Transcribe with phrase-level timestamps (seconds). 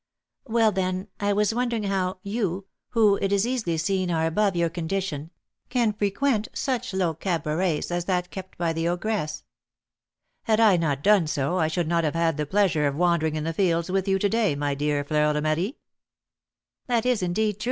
[0.47, 4.67] "Well, then, I was wondering how you, who, it is easily seen, are above your
[4.71, 5.29] condition,
[5.69, 9.43] can frequent such low cabarets as that kept by the ogress."
[10.45, 13.43] "Had I not done so, I should not have had the pleasure of wandering in
[13.43, 15.77] the fields with you to day, my dear Fleur de Marie."
[16.87, 17.59] "That is, indeed, true, M.